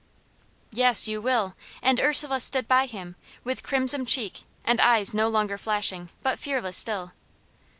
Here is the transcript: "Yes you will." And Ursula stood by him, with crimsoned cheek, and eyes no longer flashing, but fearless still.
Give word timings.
"Yes 0.73 1.07
you 1.07 1.21
will." 1.21 1.53
And 1.79 1.99
Ursula 1.99 2.39
stood 2.39 2.67
by 2.67 2.87
him, 2.87 3.15
with 3.43 3.61
crimsoned 3.61 4.07
cheek, 4.07 4.45
and 4.65 4.81
eyes 4.81 5.13
no 5.13 5.27
longer 5.29 5.59
flashing, 5.59 6.09
but 6.23 6.39
fearless 6.39 6.75
still. 6.75 7.11